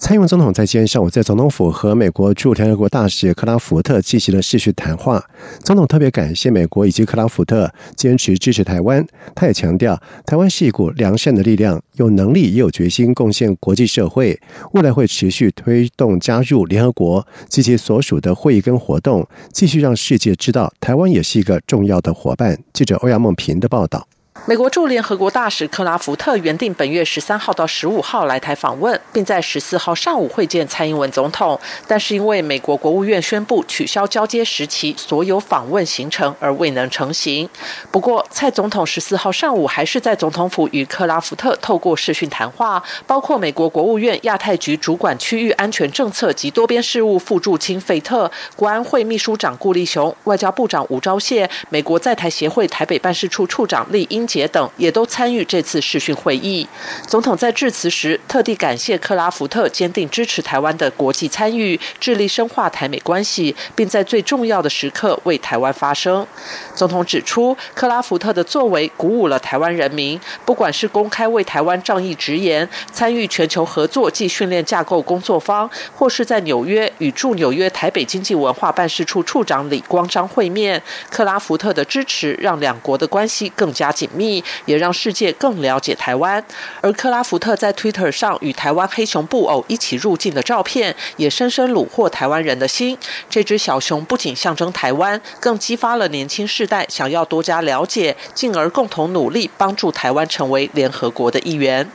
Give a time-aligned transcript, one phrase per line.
[0.00, 5.22] 蔡英文总统在今天上午在总统府和美国驻联合国大使克拉福特进行了视讯谈话。
[5.64, 9.04] 总统特别感谢美国以及克拉福特坚持支持台湾。
[9.34, 14.40] 他也强调，台湾是一股良善的力量，有能力也有决心贡献国际社会。
[14.70, 22.56] 未来会持续推动加入联合国及其所属的会议跟活动，继续让世界知道台湾也是一个重要的伙伴。
[22.72, 24.06] 记者欧阳梦平的报道。
[24.48, 37.46] 美国驻联合国大使克拉福特原定本月十三号到十五号来台访问，并在十四号上午会见蔡英文总统，但是因为美国国务院宣布取消交接时期所有访问行程而未能成行。
[37.90, 54.37] 不过，蔡总统十四号上午还是在总统府与克拉福特透过视讯谈话，包括美国国务院亚太局主管区域安全政策及多边事务副驻青费特、国安会秘书长顾立雄、外交部长吴钊燮、美国在台协会台北办事处处长厉英杰。
[54.46, 56.68] 等也都参与这次视讯会议。
[57.06, 66.26] 总统在致辞时特地感谢克拉福特坚定支持台湾的国际参与，致力深化台美关系，并在最重要的时刻为台湾发声。
[66.74, 84.27] 总统指出，克拉福特的作为鼓舞了台湾人民，不管是公开为台湾仗义直言，参与全球合作暨训练架构工作方，或是在纽约与驻纽约台北经济文化办事处处长李光章会面，克拉福特的支持让两国的关系更加紧密。
[84.66, 86.44] 也让世界更了解台湾，
[86.80, 92.96] 而克拉福特在 Twitter 上与台湾黑熊布偶一起入境的照片，也深深虏获台湾人的心。
[93.30, 101.88] 这只小熊不仅象征台湾，更激发了年轻世代想要多加了解，进而共同努力帮助台湾成为联合国的一员。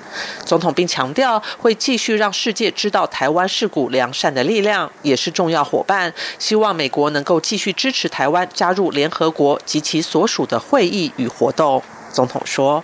[0.45, 6.13] 总统并强调，会继续让世界知道台湾是股良善的力量，也是重要伙伴。
[6.39, 11.81] 希望美国能够继续支持台湾加入联合国及其所属的会议与活动。
[12.13, 12.83] 总统说：“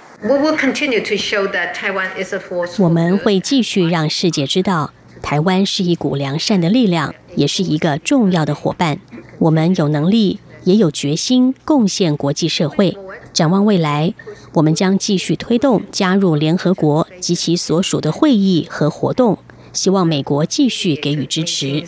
[2.80, 4.92] 我们会继续让世界知道，
[5.22, 9.00] 台湾是一股良善的力量，也是一个重要的伙伴。
[9.38, 12.98] 我们有能力，也有决心贡献国际社会。
[13.32, 14.16] 展望未来，
[14.54, 19.38] 我们将继续推动加入联合国及其所属的会议和活动，
[19.72, 21.84] 希望美国继续给予支持。”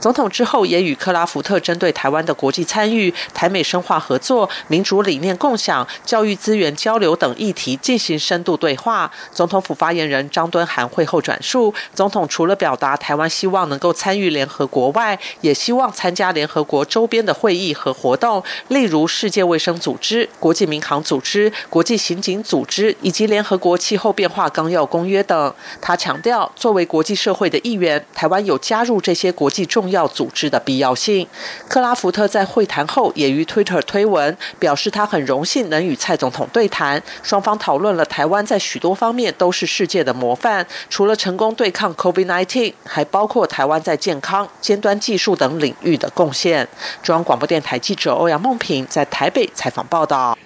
[0.00, 9.10] 总统之后也与克拉福特针对台湾的国际参与、台美深化合作、民主理念共享、教育资源交流等议题进行深度对话。
[9.30, 25.54] 总统府发言人张敦涵会后转述，总统除了表达台湾希望能够参与联合国外，也希望参加联合国周边的会议和活动，例如世界卫生组织、国际民航组织、国际刑警组织以及联合国气候变化纲要公约等。
[25.80, 31.26] 他强调，作为国际社会的一员，台湾有加入这些国际重要组织的必要性。
[31.68, 46.68] 克拉福特在会谈后也于 Twitter 推文表示，他很荣幸能与蔡总统对谈，双方讨论了台湾在许多方面都是世界的模范，除了成功对抗 COVID-19，还包括台湾在健康、尖端技术等领域的贡献。
[47.02, 50.36] 中央广播电台记者欧阳梦平在台北采访报道。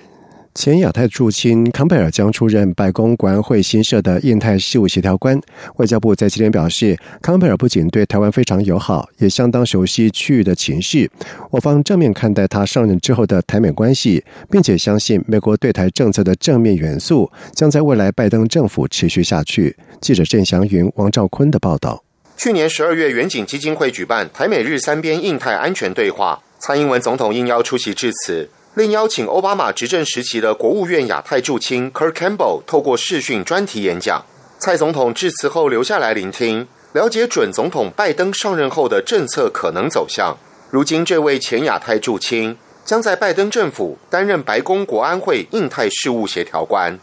[0.55, 5.39] 前亚太驻青康佩尔将出任白宫国安会新设的印太事务协调官。
[5.79, 11.11] 外交部在今天表示，康佩尔不仅对台湾非常友好，也相当熟悉区域的情势。
[11.51, 19.77] 我方正面看待他上任之后的台美关系，并且相信美国对台政策的正面元素将在未来拜登政府持续下去。
[20.01, 22.05] 记者郑祥云、王兆坤的报道。
[22.37, 28.49] 去年十二月，远景基金会举办台美日三边印太安全对话，蔡英文总统应邀出席致辞。
[28.77, 34.25] 另邀请奥巴马执政时期的国务院亚太驻青 Kirk Campbell 透过视讯专题演讲。
[34.59, 40.37] 蔡总统致辞后留下来聆听，了解准总统拜登上任后的政策可能走向。
[40.71, 46.99] 如今，这位前亚太驻青将在拜登政府担任白宫国安会印太事务协调官。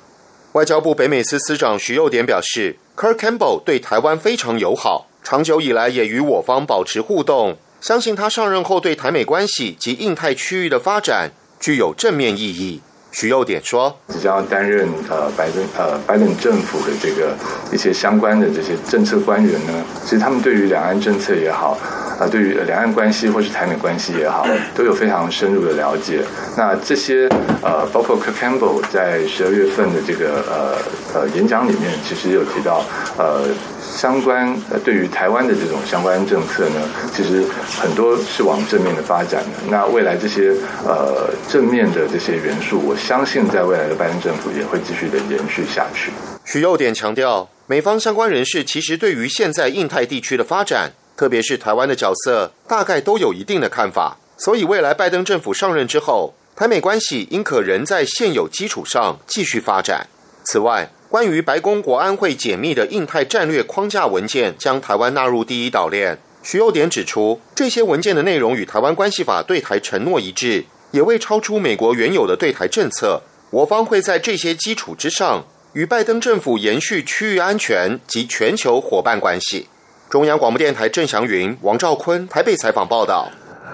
[0.52, 11.32] 外交部北美司司长徐佑典表示，Kirk Campbell 对台湾非常友好，长久以来也与我方保持互动，相信他上任后对台美关系及印太区域的发展。
[11.62, 12.82] 具有正面意义。
[13.12, 17.36] 徐佑典说：“即将要担任呃拜登呃拜登政府的这个
[17.72, 19.74] 一些相关的这些政策官员呢，
[20.04, 21.78] 其实他们对于两岸政策也好，
[22.18, 26.24] 啊，对于两岸关系或是台美关系也好，都有非常深入的了解。
[26.58, 27.28] 那这些
[27.62, 30.78] 呃，包括 Kirk Campbell 在十二月份的这个呃
[31.14, 32.84] 呃演讲里面，其实有提到
[33.20, 33.44] 呃。
[33.92, 37.46] 相关呃，对于台湾的这种相关政策呢，其实
[37.78, 39.50] 很多是往正面的发展的。
[39.70, 40.56] 那未来这些
[40.86, 46.12] 呃正面的这些元素，我相信在未来的拜登政府也会继续的延续下去。
[46.46, 54.18] 许又典强调，美方相关人士其实对于现在印太地区的发展，特别是台湾的角色，大概都有一定的看法。
[54.38, 60.08] 所以未来拜登政府上任之后，台美关系应可仍在现有基础上继续发展。
[60.44, 66.18] 此外，关于白宫国安会解密的印太战略框架文件，将台湾纳入第一岛链。
[66.42, 73.22] 徐幼典指出，这些文件的内容与台湾关系法对台承诺一致，也未超出美国原有的对台政策。
[73.50, 75.44] 我方会在这些基础之上，
[75.74, 79.68] 与拜登政府延续区域安全及全球伙伴关系。
[80.10, 83.30] 中央广播电台郑祥云、王兆坤台北采访报道。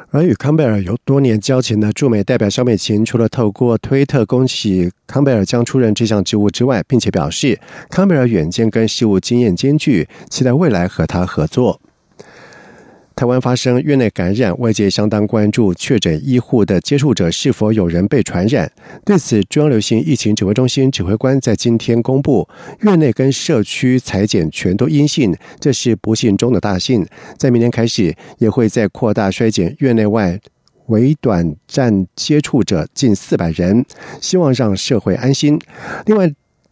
[0.09, 7.59] 而与康贝尔有多年交情的驻美代表肖美琴，除了透过推特恭喜康贝尔将出任这项职务之外，并且表示
[7.89, 11.81] 康贝尔远见跟事务经验兼具，期待未来和他合作。
[13.17, 18.71] 台湾发生院内感染，外界相当关注确诊医护的接触者是否有人被传染。
[19.03, 22.47] 对此，中央流行疫情指挥中心指挥官在今天公布，
[22.81, 27.03] 院内跟社区裁剪全都阴性，这是不幸中的大幸。
[27.39, 30.39] 在明天开始，也会再扩大衰减院内外
[30.85, 33.83] 为短暂接触者近四百人，
[34.21, 35.59] 希望让社会安心。
[36.05, 36.31] 另外，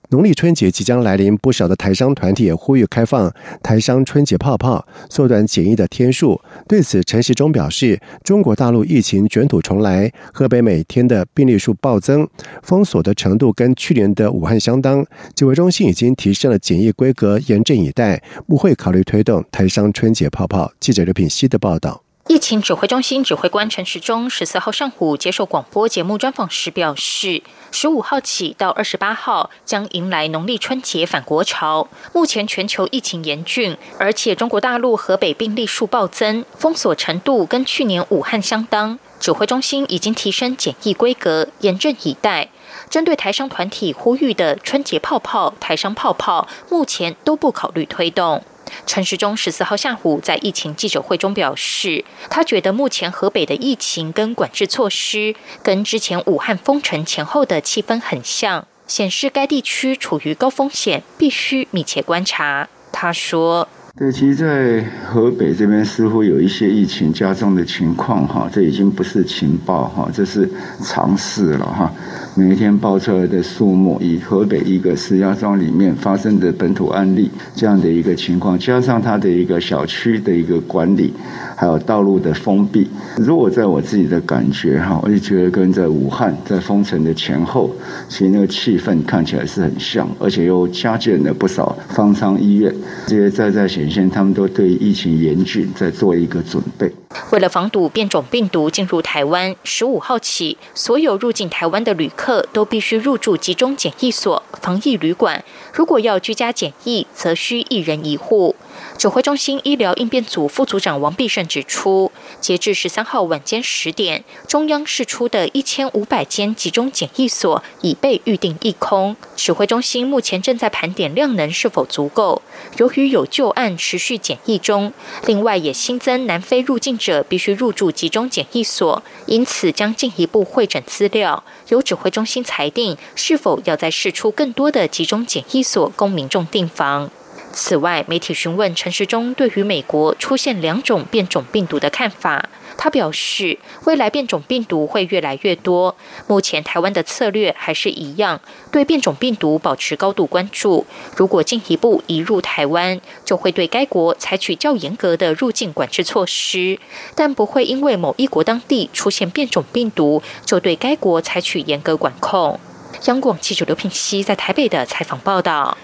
[0.10, 3.32] 农历春节即将来临，不少的台商团体也呼吁开放
[3.64, 6.40] 台商春节泡泡，缩短检疫的天数。
[6.68, 12.28] 对此，陈时中表示，中国大陆疫情卷土重来，河北每天的病例数暴增，
[12.64, 15.06] 封锁的程度跟去年的武汉相当。
[15.36, 20.72] 指挥中心已经提升了检疫规格，严阵以待，不会考虑推动台商春节泡泡。
[20.80, 22.05] 记者刘品希的报道。
[22.28, 31.88] 疫情指挥中心指挥官陈时中十四号上午接受广播节目专访时表示，十五号起到二十八号将迎来农历春节返国潮。
[32.14, 38.98] 目前全球疫情严峻，而且中国大陆河北病例数暴增，封锁程度跟去年武汉相当。
[39.20, 42.50] 指挥中心已经提升检疫规格，严阵以待。
[42.90, 48.44] 针对台商团体呼吁的春节泡泡、台商泡泡，目前都不考虑推动。
[48.86, 62.68] 陈时中十四号下午在疫情记者会中表示，他觉得目前河北的疫情跟管制措施，跟之前武汉封城前后的气氛很像，显示该地区处于高风险，必须密切观察。
[62.92, 63.68] 他说。
[63.98, 70.52] 对，其实，在河北这边似乎有一些疫情加重的情况，哈，这已经不是情报，哈，这是
[70.84, 71.90] 常事了，哈。
[72.38, 81.14] 每一天报出来的数目，以河北一个石家庄里面发生的本土案例这样的一个情况，加上它的一个小区的一个管理，
[81.56, 87.74] 还有道路的封闭，如果在我自己的感觉，哈，我就觉得跟在武汉在封城的前后，
[88.10, 92.76] 其实那个气氛看起来是很像，而且又加建了不少方舱医院，
[93.08, 96.92] 这些在在显现，他们都对疫情严峻在做一个准备。
[97.32, 105.46] 为了防堵变种病毒进入台湾，十五号起，所有入境台湾的旅客客都必须入住集中检疫所、防疫旅馆。
[105.72, 108.56] 如果要居家检疫，则需一人一户。
[108.98, 119.16] 指挥中心医疗应变组副组长王必胜指出，截至十三号晚间十点，中央释出的一千五百间集中检疫所已被预定一空。
[119.36, 122.42] 指挥中心目前正在盘点量能是否足够。
[122.78, 124.94] 由于有旧案持续检疫中，
[125.26, 137.12] 另外也新增南非入境者必须入住集中检疫所，因此将进一步会诊资料，由指挥中心裁定是否要再释出更多的集中检疫所供民众订房。
[137.58, 145.96] 此外，媒体询问陈时中对于美国出现两种变种病毒的看法，他表示，未来变种病毒会越来越多。
[146.28, 148.42] 目前台湾的策略还是一样，
[148.74, 150.86] 对变种病毒保持高度关注。
[151.16, 156.78] 如果进一步移入台湾，就会对该国采取较严格的入境管制措施，
[157.16, 162.60] 但不会因为某一国当地出现变种病毒，就对该国采取严格管控。
[163.06, 165.78] 央广记者刘品熙在台北的采访报道。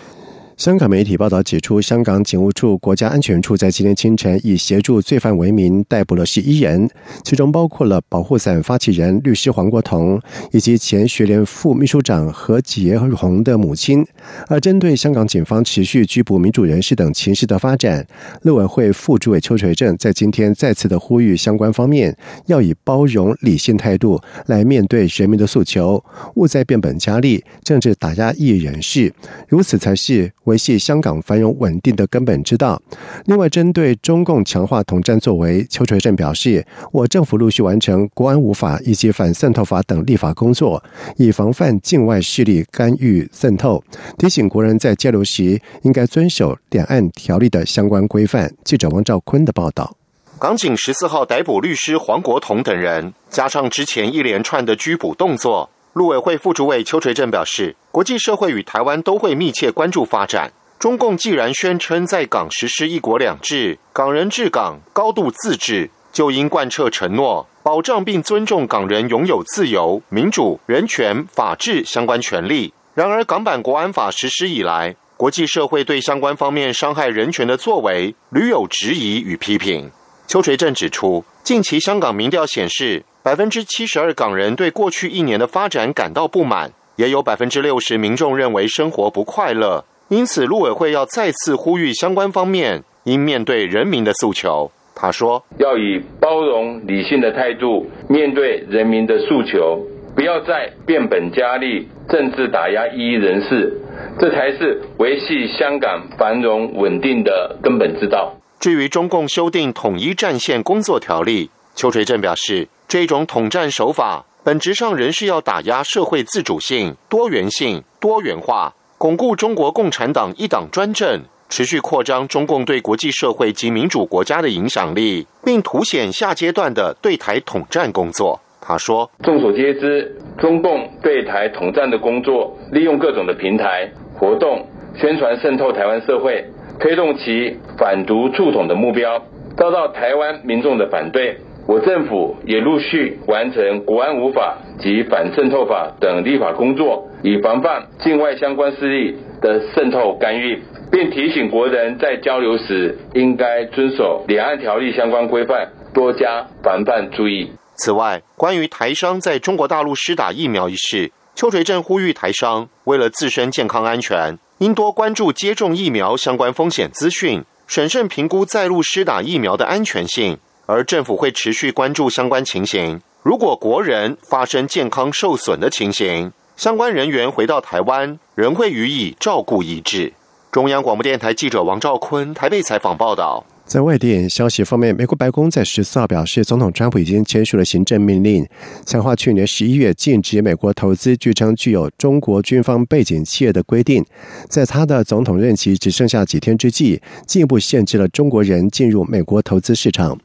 [0.57, 6.87] 香港媒体报道指出，香港警务处国家安全处在今天清晨以协助罪犯为名逮捕了十一人，
[7.23, 14.05] 其中包括了保护伞发起人律师黄国同以及前学联副秘书长何洁红的母亲。
[14.47, 18.05] 而针对香港警方持续拘捕民主人士等情势的发展，
[18.43, 22.15] 陆委会副主委邱垂正在今天再次的呼吁相关方面
[22.45, 26.03] 要以包容理性态度来面对人民的诉求，
[26.35, 29.11] 勿再变本加厉，政治打压异议人士，
[29.47, 30.31] 如此才是。
[30.51, 32.81] 维系香港繁荣稳定的根本之道。
[33.25, 40.83] 另外，针对中共强化统战作为，邱垂正表示，我政府陆续完成国安无法以及反渗透法等立法工作，
[41.15, 43.81] 以防范境外势力干预渗透。
[44.17, 48.53] 提醒国人在交流时应该遵守两岸条例的相关规范。
[48.65, 49.95] 记者王兆坤的报道。
[50.39, 60.53] 港警十四号逮捕律师黄国同等人，加上之前一连串的拘捕动作，陆委会副主委邱垂正表示，国际社会与台湾都会密切关注发展。
[60.79, 72.73] 中共既然宣称在港实施一国两制，港人治港高度自治，就应贯彻承诺，保障并尊重港人拥有自由、民主、人权、法治相关权利。
[72.93, 79.91] 然而，港版国安法实施以来，国际社会对相关方面伤害人权的作为屡有质疑与批评。
[80.31, 89.83] 邱垂正指出，近期香港民调显示，百分之七十二港人对过去一年的发展感到不满，也有百分之六十民众认为生活不快乐。
[90.07, 94.71] 因此，陆委会要再次呼吁相关方面应面对人民的诉求。
[94.95, 99.85] 他说：“要以包容、理性的态度面对人民的诉求，
[100.15, 103.81] 不要再变本加厉、政治打压异议人士，
[104.17, 128.39] 这才是维系香港繁荣稳定的根本之道。”至于中共修订统一战线工作条例，邱垂正表示，这种统战手法本质上仍是要打压社会自主性、多元性、多元化，巩固中国共产党一党专政，持续扩张中共对国际社会及民主国家的影响力，并凸显下阶段的对台统战工作。
[128.61, 134.63] 他说：“众所皆知，中共对台统战的工作，利用各种的平台活动，
[134.95, 136.45] 宣传渗透台湾社会。”
[136.81, 139.23] 推动其反独促统的目标，
[139.55, 141.37] 遭到台湾民众的反对。
[141.67, 150.59] 我政府也陆续完成国安无法及反渗透法等立法工作，以防范境外相关势力的渗透干预，
[150.91, 157.51] 并提醒国人在交流时应该遵守两岸条例相关规范，多加防范注意。
[157.75, 164.39] 此外，关于台商在中国大陆施打疫苗一事，邱垂正呼吁台商为了自身健康安全。
[164.61, 170.37] 应多关注接种疫苗相关风险资讯，审慎评估在路施打疫苗的安全性。
[170.67, 173.01] 而政府会持续关注相关情形。
[173.23, 180.13] 如果国人发生健康受损的情形，相关人员回到台湾，仍会予以照顾医治。
[180.51, 183.43] 中央广播电台记者王兆坤台北采访报道。
[183.71, 188.45] 在外电消息方面，美国白宫在十四号表示，总统川普已经签署了行政命令，
[188.85, 194.05] 强化去年十一月禁止美国投资据称具有中国军方背景企业的规定。
[194.49, 200.19] 在他的总统任期只剩下几天之际，进一步限制了中国人进入美国投资市场。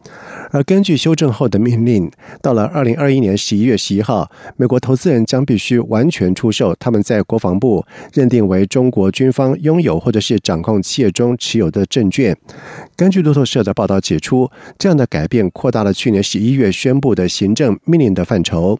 [0.50, 2.11] 而根据修正后的命令，
[2.41, 12.37] 到了二零二一年十一月十一号，美国投资人将必须完全出售他们在国防部认定为中国军方拥有或者是掌控企业中持有的证券。
[12.95, 14.49] 根据路透社的报道指出，
[14.79, 18.79] 这样的改变扩大了去年十一月宣布的行政命令的范畴。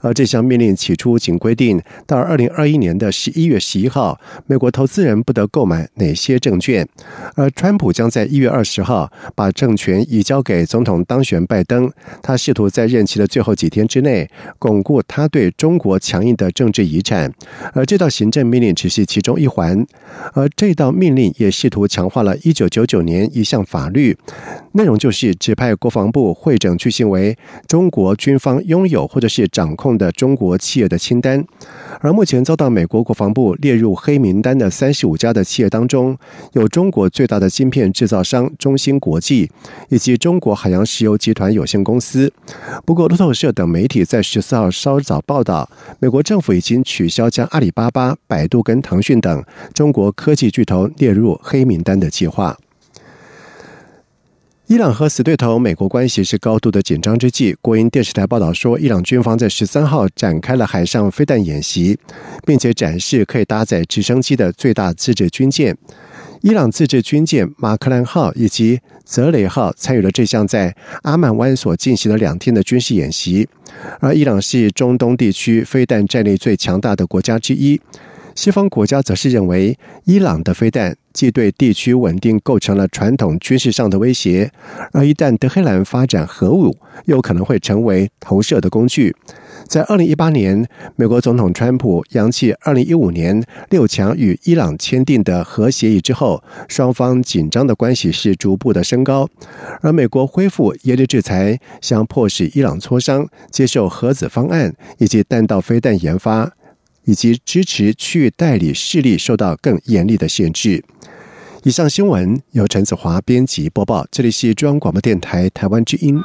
[0.00, 6.86] 而这项命令起初仅规定到二零二一年的十一月十一号，美国投资人不得购买哪些证券。
[7.34, 11.04] 而川普将在一月二十号把政权移交给总统。
[11.08, 11.90] 当选拜登，
[12.22, 17.32] 他试图在任期的最后几天之内巩固他对中国强硬的政治遗产，
[17.72, 19.84] 而这道行政命令只是其中一环。
[20.34, 24.14] 而这道命令也试图强化了1999年一项法律，
[24.72, 27.36] 内容就是指派国防部会整去信为
[27.66, 31.42] 中国军方拥有或者是掌控的中国企业的清单。
[32.00, 36.18] 而目前遭到美国国防部列入黑名单的三十五家的企业当中，
[36.52, 39.50] 有中国最大的芯片制造商中芯国际，
[39.88, 40.84] 以及中国海洋。
[40.98, 42.32] 石油集团有限公司。
[42.84, 52.58] 不过，路透社等媒体在十四号稍早报道，美国政府已经取消将阿里巴巴、百度跟腾讯等中国科技巨头列入黑名单的计划。
[54.66, 61.96] 伊朗和死对头美国关系是高度的紧张之际，国营电视台报道说，伊朗军方在十三号展开了海上飞弹演习，
[62.44, 65.74] 并且展示可以搭载直升机的最大自制军舰。
[66.40, 73.48] 伊朗自制军舰马克兰号以及泽雷号参与了这项在阿曼湾所进行的两天的军事演习，
[74.00, 77.80] 而伊朗是中东地区飞弹战力最强大的国家之一。
[78.38, 84.52] 西方国家则是认为，伊朗的飞弹既对地区稳定构成了传统军事上的威胁，
[84.92, 86.76] 而一旦德黑兰发展核武，
[87.06, 89.12] 又可能会成为投射的工具。
[89.66, 90.64] 在二零一八年，
[90.94, 99.28] 美国总统川普扬弃二零一五年六强与伊朗签订的核协议之后，双方紧张的关系是逐步的升高。
[99.80, 106.52] 而美国恢复严厉制裁，将迫使伊朗磋商接受核子方案以及弹道飞弹研发。
[107.08, 110.84] 以及支持区域代理势力受到更严厉的限制。
[111.64, 116.20] 以上新闻由陈子华编辑播报，这里是中央广播电台台湾之音。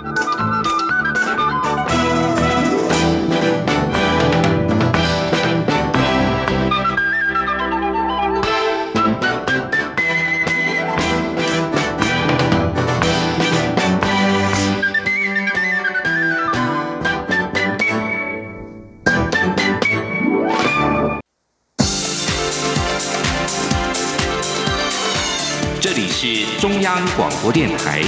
[26.25, 28.01] 是中央广播电台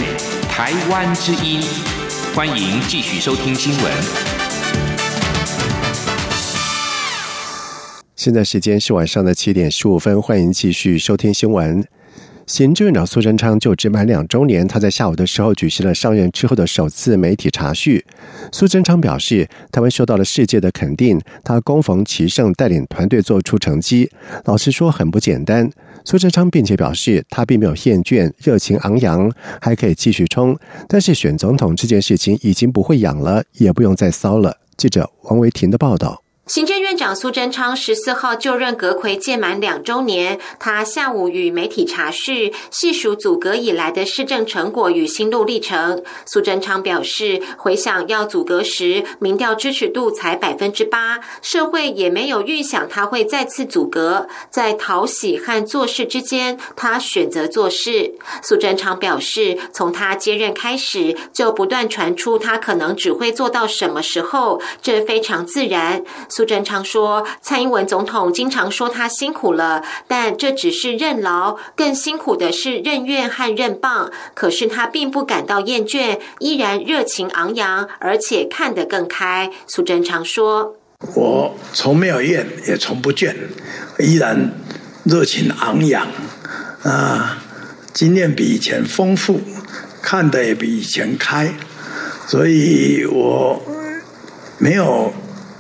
[0.44, 1.62] 台湾之音，
[2.34, 3.94] 欢迎继续收听新闻。
[8.16, 11.86] 现在时间是晚上的七点十五分，欢迎继续收听新闻。
[12.48, 18.06] 行政院长苏贞昌就职满两周年，他在下午的时候举行了上任之后的首次媒体茶叙。
[18.54, 24.10] 苏贞昌表示，台湾受到了世界的肯定，他恭逢其盛，带领团队做出成绩。
[24.46, 25.70] 老实说，很不简单。
[26.06, 30.58] 苏贞昌并且表示，他并没有厌倦，热情昂扬，还可以继续冲。
[30.88, 34.56] 但是选总统这件事情已经不会养了，也不用再骚了。
[34.78, 36.25] 记者王维婷的报道。
[36.48, 46.04] 行政院长苏贞昌十四号就任阁魁届满两周年，他下午与媒体茶叙，细数组阁以来的施政成果与心路历程。
[46.28, 54.28] 苏贞昌表示，回想要组阁时，民调支持度才百分之八，社会也没有预想他会再次组阁。
[54.52, 58.14] 在讨喜和做事之间，他选择做事。
[58.44, 66.04] 苏贞昌表示，从他接任开始，就不断传出他可能只会做到什么时候，这非常自然。
[66.36, 74.12] 苏贞昌说：“蔡英文总统经常说他辛苦了，但这只是任劳，更辛苦的是任怨和任棒。
[74.34, 80.76] 可是他并不感到厌倦，依然热情昂扬，而且看得更开。”苏贞昌说
[81.16, 83.34] ：“我从没有厌，也从不倦，
[83.98, 84.52] 依然
[85.06, 86.06] 热情昂扬
[86.84, 87.38] 啊，
[87.94, 89.40] 经验比以前丰富，
[90.02, 91.54] 看得也比以前开，
[92.28, 93.62] 所以我
[94.58, 95.14] 没有。”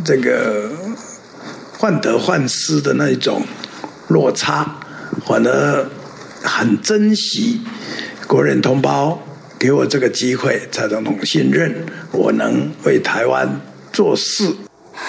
[0.06, 0.70] 这个
[1.80, 3.42] 患得患失的那一种
[4.08, 4.78] 落差，
[5.26, 5.90] 反而
[6.44, 7.62] 很珍惜
[8.28, 9.20] 国人同胞
[9.58, 13.60] 给我这个机会，蔡总统信任我能为台湾
[13.92, 14.56] 做事。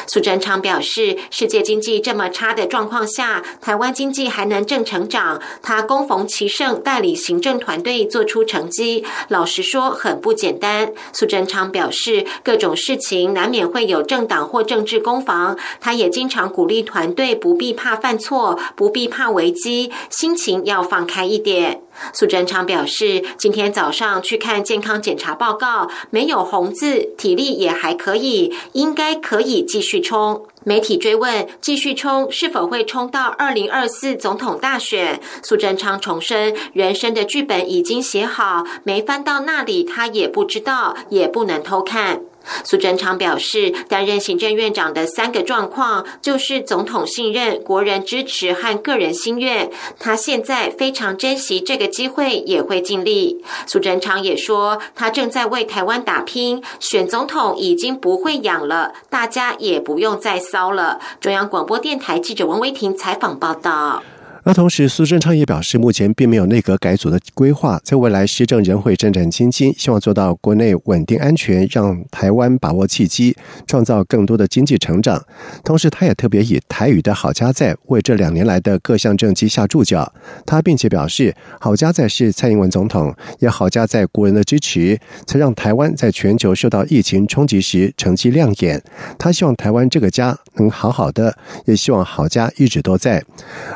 [0.07, 9.05] 苏贞昌表示，世界经济这么差的状况下，台湾经济还能正成长，他恭逢其盛，带领行政团队做出成绩。
[9.29, 10.93] 老实说，很不简单。
[11.13, 21.86] 苏贞昌表示，各种事情难免会有政党或政治攻防，他也经常鼓励团队不必怕犯错，不必怕危机，心情要放开一点。
[22.13, 30.47] 苏贞昌表示，今天早上去看健康检查报告，没有红字，体力也还可以，应该可以继续冲。
[30.65, 42.23] 媒体追问继续冲是否会冲到二零二四总统大选，苏贞昌重申，人生的剧本已经写好，没翻到那里他也不知道，也不能偷看。
[42.65, 49.71] 苏贞昌表示，担任行政院长的三个状况就是总统信任、国人支持和个人心愿。
[49.99, 53.45] 他现在非常珍惜这个机会，也会尽力。
[53.67, 61.01] 苏贞昌也说，他正在为台湾打拼，选总统已经不会养了，大家也不用再骚了。
[61.21, 64.03] 中央广播电台记者王维婷采访报道。
[64.47, 75.21] 而同时，苏贞昌也表示，目前并没有内阁改组的规划，在未来施政仍会战战兢兢，希望做到国内稳定安全，让台湾把握契机，创造更多的经济成长。
[75.65, 80.15] 同时，他也特别以台语的好家在为这两年来的各项政绩下注脚。
[80.47, 88.81] 他并且表示，好家在是蔡英文总统，也好家在国人的支持，才让台湾在全球受到疫情冲击时成绩亮眼。
[89.19, 93.21] 他希望台湾这个家能好好的，也希望好家一直都在。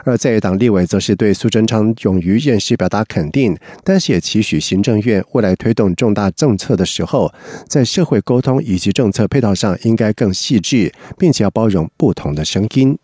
[0.04, 0.59] 而在党。
[0.60, 7.32] 立委则是对苏贞昌勇于认识表达肯定，但是也期许行政院未来推动重大政策的时候，
[7.66, 12.96] 在社会沟通以及政策配套上应该更细致，并且要包容不同的声音。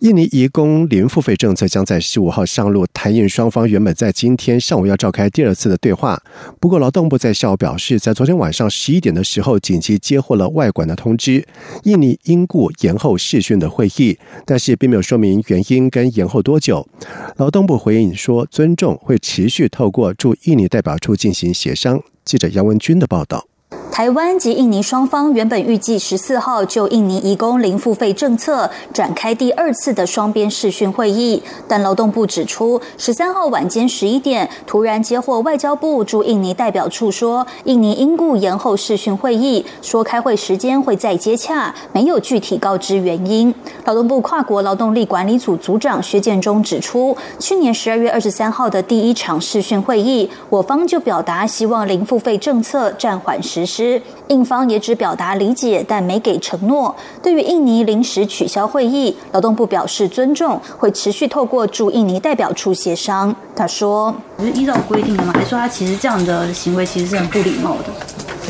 [0.00, 6.22] 印尼移工零付费政策将在十五号上路，台印双方原本在今天上午要召开第二次的对话。
[6.58, 11.46] 不过，劳动部在下午表示，在昨天晚上十一点的时候紧急接获了外管的通知，
[11.82, 16.88] 印尼因故延后视讯的会议，但是并没有说明原因跟延后多久。
[17.36, 22.02] 劳动部回应说，尊重会持续透过驻印尼代表处进行协商。
[22.24, 23.49] 记者杨文军的报道。
[23.90, 43.52] 台湾及印尼双方原本预计十四号就印尼移工零付费政策展开第二次的双边视讯会议，但劳动部指出，十三号晚间十一点突然接获外交部驻印尼代表处说，印尼因故延后视讯会议，说开会时间会再接洽，没有具体告知原因。
[43.84, 53.79] 劳动部跨国劳动力管理组组长薛建中指出，去年十二月二十三号的第一场视讯会议，我方就表达希望零付费政策暂缓实施。
[54.28, 56.94] 印方也只表达理解，但没给承诺。
[57.22, 63.34] 对于印尼临时取消会议，劳动部表示尊重，会持续透过驻印尼代表处协商。
[63.54, 65.32] 他说：“是依照规定的吗？
[65.34, 67.84] 还是说他其实这样的行为其实是很不礼貌的？”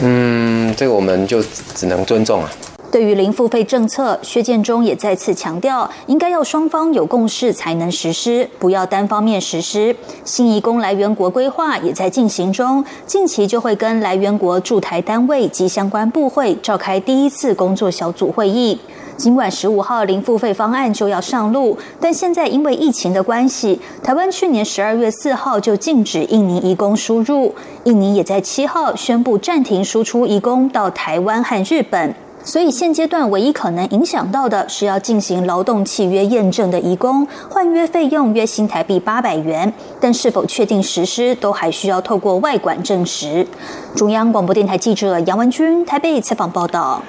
[0.02, 1.42] 嗯，这个我们就
[1.74, 2.50] 只能尊重啊。
[2.90, 9.94] 对于零付费政策，薛建中也再次强调，应该要双方有共识才能实施，不要单方面实施。
[10.24, 18.78] 新移工来源国规划也在进行中，近期就会跟来源国驻台单位及相关部会召开第一次工作小组会议。
[19.16, 32.12] 尽管十五号零付费方案就要上路，但现在因为疫情的关系，台湾去年十二月四号就禁止印尼移工输入，印尼也在七号宣布暂停输出移工到台湾和日本。
[32.42, 43.46] 所以现阶段唯一可能影响到的是要进行劳动契约验证的移工换约费用约新台币八百元，但是否确定实施都还需要透过外管证实。
[43.94, 47.02] 中央广播电台记者杨文君台北采访报道。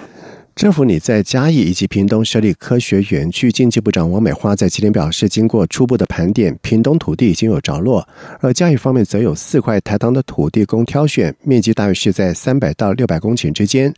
[0.62, 3.52] 政府拟在嘉义以及屏东设立科学园区。
[3.52, 8.08] 经济部长王美花在今天表示，经过初步的盘点，屏东土地已经有着落，
[8.42, 13.92] 而嘉义方面则有四块台糖的土地供挑选，面积大约是在三百到六百公顷之间。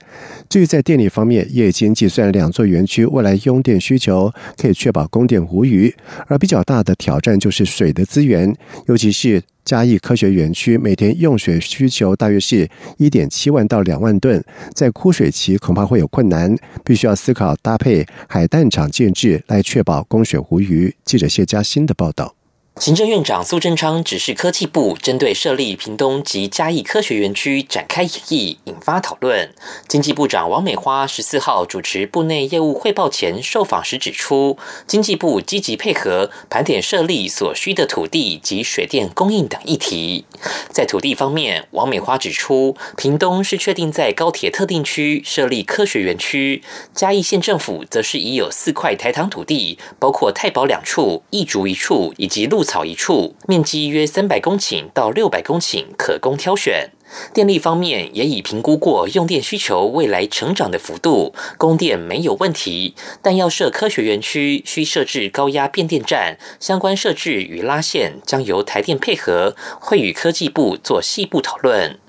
[0.48, 5.94] 至于在电力方面，也已经计算两座园区未来用电需求，可以确保供电无虞。
[6.28, 8.56] 而比较大的挑战就是水的资源，
[8.88, 9.44] 尤其是。
[9.66, 20.94] 嘉义科学园区每天用水需求大约是一点七万到两万吨，在枯水期恐怕会有困难，必须要思考搭配海淡厂建制来确保供水无虞。
[21.06, 22.36] 记者谢佳欣的报道。
[22.80, 29.54] 行政院长苏贞昌指示科技部针对设立屏东及嘉义科学园区展开演绎，引发讨论。
[29.88, 34.58] 经济部长王美花十四号主持部内业务汇报前受访时指出，
[34.88, 40.26] 经济部积极配合盘点设立所需的土地及水电供应等议题。
[40.72, 46.64] 在土地方面，王美花指出，屏东是确定在高铁特定区设立科学园区，
[46.96, 52.63] 嘉义县政府则是已有四块台糖土地，包括太保两处、义竹一处以及鹿。
[52.64, 56.92] 草一处，面积约三百公顷到六百公顷，可供挑选。
[57.32, 62.96] 电力方面也已评估过用电需求未来成长的幅度，供电没有问题。
[63.22, 72.00] 但要设科学园区，需设置高压变电站，相关设置与拉线将由台电配合，会与科技部做细部讨论。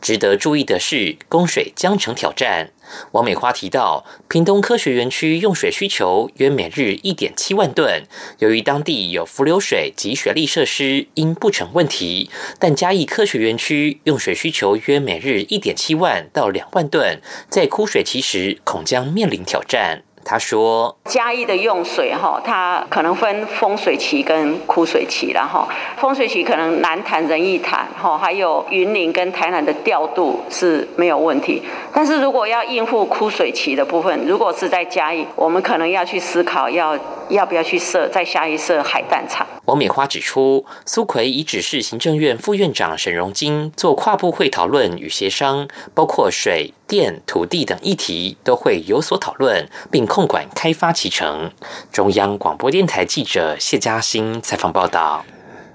[0.00, 2.70] 值得注意的是，供水将成挑战。
[3.12, 8.04] 王美花提到，屏东科学园区用水需求约每日一点七万吨，
[8.38, 12.30] 由于当地有浮流水及水利设施，因不成问题。
[12.58, 20.02] 但嘉义科学园区用水需求约每日一点七万到两万吨，在枯水期时恐将面临挑战。
[20.24, 31.62] 他说：“嘉义的用水哈，它可能分丰水期跟枯水期然后丰水期可能南潭、仁义潭哈，还有云林跟台南的调度是没有问题。
[31.92, 36.96] 但是如果要应付枯水期的部分，如果是在嘉义，我们可能要去思考要
[37.32, 50.06] 要不要去设再下一设海淡厂。”王美花指出，苏奎已指示行政院副院长沈荣金做跨部会讨论与协商，包括水电、土地等议题都会有所讨论，并。
[50.12, 51.50] 控管开发其成。
[51.90, 55.24] 中央广播电台记者谢嘉欣采访报道。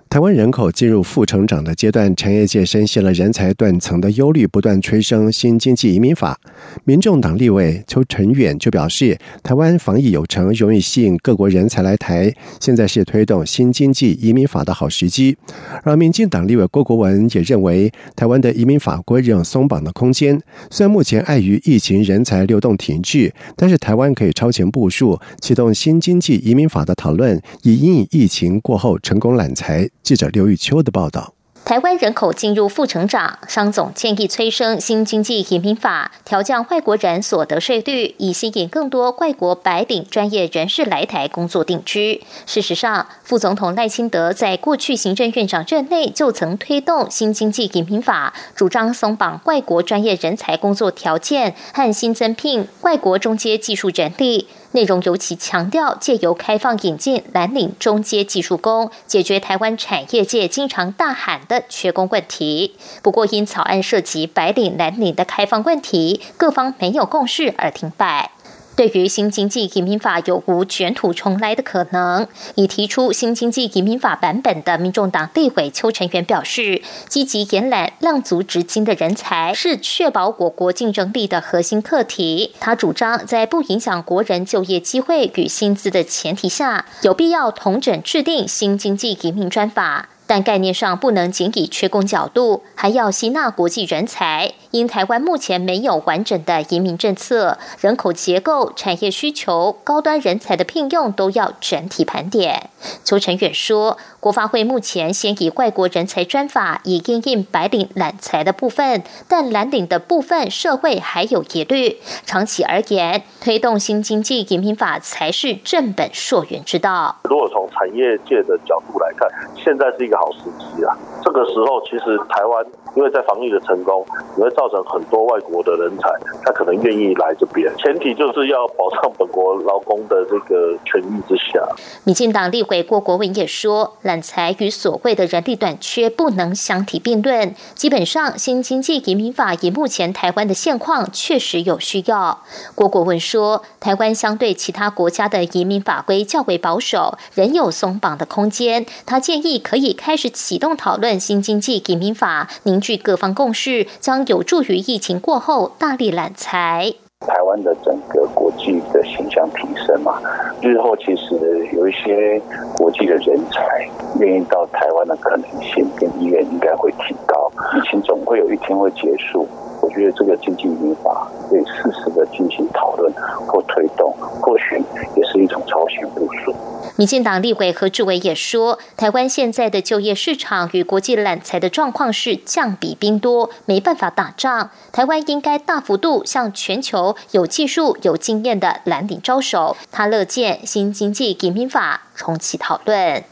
[0.09, 6.39] 台湾人口进入负成长的阶段，产业界深陷了人才断层的忧虑，不断催生新经济移民法。
[6.85, 15.37] 民众党立委邱成远就表示，台湾防疫有成，容易吸引各国人才来台，现在是推动新经济移民法的好时机。
[15.83, 20.39] 而民进党立委郭国文也认为，台湾的移民法规仍有松绑的空间。
[20.71, 29.87] 虽然目前碍于疫情，人才流动停滞，但是台湾可以超前部署，启动新经济移民法的讨论，以因疫情过后成功揽才。
[30.07, 31.33] 记者刘玉秋的报道：
[31.65, 42.23] 台湾人口进入负成长，商总建议催生新经济移民法，调降外国人所得税率，以吸引更多外国白领专业人士来台工作定居。
[42.45, 54.47] 事实上，副总统赖清德在过去行政院长任内就曾推动新经济移民法，主张松绑外国专业人才工作条件和新增聘外国中阶技术人力。
[54.71, 62.75] 内容尤其强调借由开放引进蓝领中阶技术工，解决台湾产业界经常大喊的缺工问题。
[63.01, 68.31] 不过，因草案涉及白领蓝领的开放问题，各方没有共识而停摆。
[68.77, 82.53] 对于新经济移民法有无卷土重来的可能，已提出新经济移民法版本的民众党立委邱成元表示，积极延揽量足值金的人才是确保我国竞争力的核心课题。
[82.59, 90.09] 他主张在不影响国人就业机会与薪资的前提下，有必要同整制定新经济移民专法。
[90.27, 94.53] 但概念上不能仅以缺工角度，还要吸纳国际人才。
[94.71, 102.69] 因台湾目前没有完整的移民政策，人口结构、产业需求、高端人才的聘用都要整体盘点。
[103.03, 103.97] 邱成远说。
[104.19, 111.97] 国发会目前先以外国人才专法以应应白领揽才的部分，但蓝领的部分社会还有疑虑。
[112.25, 117.15] 长期而言，推动新经济移民法才是正本溯源之道。
[117.23, 120.97] 如果从产业界的角度来看，现在是一个好时机啊！
[121.23, 122.65] 这个时候，其实台湾
[122.97, 124.05] 因为在防疫的成功，
[124.37, 126.09] 也会造成很多外国的人才，
[126.43, 127.71] 他可能愿意来这边。
[127.77, 131.65] 前提就是要保障本国劳工的这个权益之下。
[132.03, 134.17] 民进党立委郭国文也说，揽。
[134.19, 137.53] 才与所谓的人力短缺不能相提并论。
[137.75, 142.39] 基本上，新经济移民法以目前台湾的现况，确实有需要。
[142.73, 148.85] 郭国文说，台湾相对其他国家的移民法规较为保守，仍有松绑的空间。
[149.05, 156.93] 他建议可以开始启动讨论新经济移民法，凝据各方共识，将有助于疫情过后大力揽才。
[157.19, 160.21] 台湾的整个国际的形象提升嘛，
[160.61, 161.35] 日后其实
[161.73, 162.41] 有一些
[162.77, 163.89] 国际的人才
[164.21, 167.51] 愿意到台湾的可能性跟意愿应该会提高。
[167.75, 169.45] 疫情总会有一天会结束，
[169.81, 173.13] 我觉得这个经济移民法可以适时的进行讨论
[173.47, 174.11] 或推动，
[174.41, 174.81] 或许
[175.15, 176.53] 也是一种超前部署。
[176.95, 184.71] 民进党立委何志伟也说，台湾现在的就业市场与国际揽才的状况是降比兵多，没办法打仗。
[184.91, 189.77] 台湾应该大幅度向全球有技术、有经验的蓝领招手。
[189.91, 193.23] 他乐见新经济移民法重启讨论。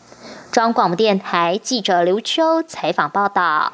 [0.52, 3.74] 中央广播电台记者刘秋采访报道。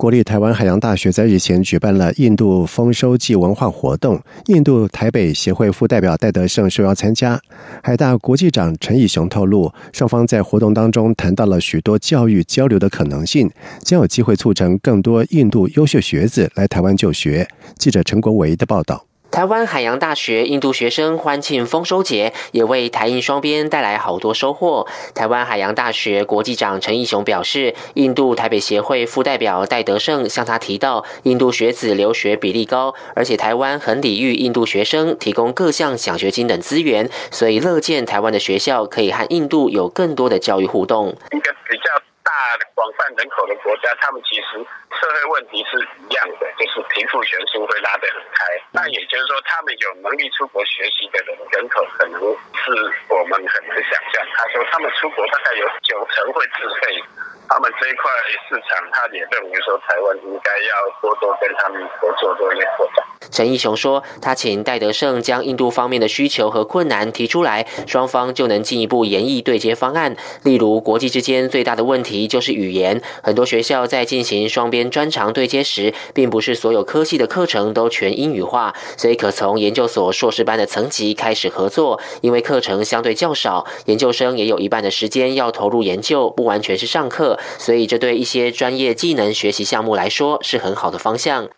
[0.00, 7.38] 国立台湾海洋大学在日前举办了印度丰收季文化活动，印度台北协会副代表戴德胜受邀参加。
[7.82, 13.50] 海大国际长陈以雄透露，双方在活动当中谈到了许多教育交流的可能性，
[13.82, 17.46] 将有机会促成更多印度优秀学子来台湾就学。
[17.76, 19.09] 记者陈国维的报道。
[19.30, 24.88] 台湾海洋大学印度学生欢庆丰收节，也为台印双边带来好多收获。
[25.14, 41.14] 台湾海洋大学国际长陈义雄表示，印度台北协会副代表戴德胜向他提到，印度学子留学比例高，而且台湾很礼遇印度学生，提供各项奖学金等资源，所以乐见台湾的学校可以和印度有更多的教育互动。
[42.80, 44.64] 广泛人口的国家，他们其实。
[45.00, 48.44] 社会问题是一样的，就是贫富悬殊会拉得很开。
[48.72, 52.72] 那也就是说，他们有能力出国学习的人人口，可能是
[53.08, 54.20] 我们很难想象。
[54.34, 57.00] 他说，他们出国大概有九成会自费。
[57.48, 58.10] 他们这一块
[58.48, 63.04] 市场，他也认为说，台湾应该要多多跟他们合作，做一些扩展。
[63.30, 70.16] 陈义雄说，他请戴德胜将印度方面的需求和困难提出来，双方就能进一步研议对接方案。
[70.44, 82.00] 例如，国际之间最大的问题就是语言，很多学校在进行双边专长对接时，并不是所有科系的课程都全英语化，所以可从研究所硕士班的层级开始合作。
[82.20, 87.38] 因为课程相对较少，研究生也有一半的时间要投入研究，不完全是上课。
[87.58, 91.48] 所以，这对一些专业技能学习项目来说是很好的方向。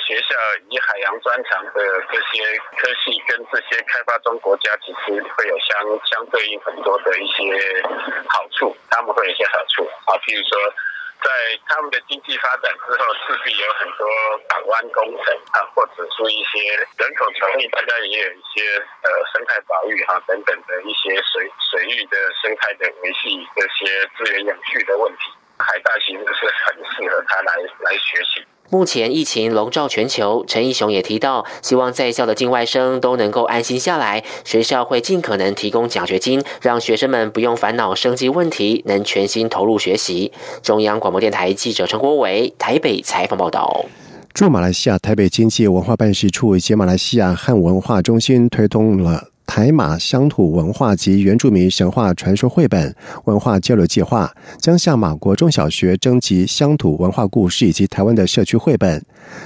[0.00, 0.34] 学校
[0.68, 1.80] 以海洋专长的
[2.12, 7.82] 这些科系，跟这些开发中国家，其实会有相相对应很多的一些
[8.28, 8.76] 好处。
[8.90, 10.74] 他们会有一些好处啊，譬如说。
[11.18, 11.28] 在
[11.66, 14.06] 他们的经济发展之后，势必有很多
[14.48, 28.46] 港湾工程啊，或者说一些人口稠密，大家也有一些呃生态保育哈等等的一些水水域的生态的维系这些资源永续的问题，海大其实是很适合他来来学习。
[28.70, 40.30] 目前疫情笼罩全球，陈义雄也提到，希望在校的境外生都能够安心下来，学校会尽可能提供奖学金，让学生们不用烦恼生计问题，能全心投入学习。
[40.62, 43.86] 中央广播电台记者陈国伟台北采访报道。
[44.34, 49.28] 驻马来西亚台北经济文化办事处以及马来西亚汉文化中心推动了。
[49.48, 59.02] 台马乡土文化及原住民神话传说绘本文化交流计划将向马国中小学征集乡土文化故事以及台湾的社区绘本。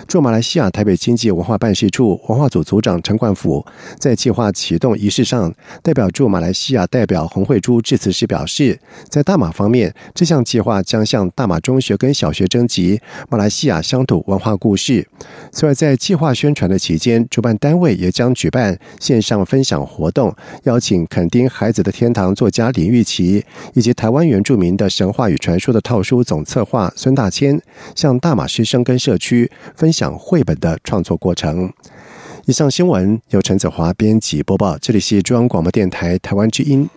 [0.08, 3.64] 驻马来西亚台北经济文化办事处文化组组长陈冠甫
[3.96, 15.06] 在计划启动仪式上，代表驻马来西亚代表洪慧珠致辞时表示，在大马方面，这项计划将向大马中学跟小学征集马来西亚乡土文化故事。
[15.52, 19.88] 此外，在计划宣传的期间，主办单位也将举办线上分享。
[19.92, 27.60] 活动邀请垦丁孩子的天堂作家林玉琪，以及台湾原住民的神话与传说的套书总策划孙大千，
[27.94, 31.70] 向大马师生跟社区分享绘本的创作过程。
[32.46, 36.88] 以上新闻由陈子华编辑播报，这里是中央广播电台台湾之音。